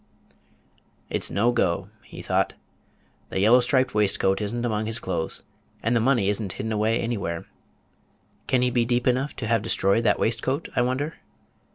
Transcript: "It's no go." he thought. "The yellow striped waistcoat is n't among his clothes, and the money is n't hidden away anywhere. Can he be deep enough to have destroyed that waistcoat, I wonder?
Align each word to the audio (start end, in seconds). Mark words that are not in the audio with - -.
"It's 1.11 1.29
no 1.29 1.51
go." 1.51 1.89
he 2.03 2.23
thought. 2.23 2.55
"The 3.29 3.39
yellow 3.39 3.59
striped 3.59 3.93
waistcoat 3.93 4.41
is 4.41 4.51
n't 4.51 4.65
among 4.65 4.87
his 4.87 4.97
clothes, 4.97 5.43
and 5.83 5.95
the 5.95 5.99
money 5.99 6.27
is 6.27 6.41
n't 6.41 6.53
hidden 6.53 6.71
away 6.71 6.99
anywhere. 6.99 7.45
Can 8.47 8.63
he 8.63 8.71
be 8.71 8.83
deep 8.83 9.05
enough 9.05 9.35
to 9.35 9.45
have 9.47 9.61
destroyed 9.61 10.03
that 10.05 10.17
waistcoat, 10.17 10.69
I 10.75 10.81
wonder? 10.81 11.17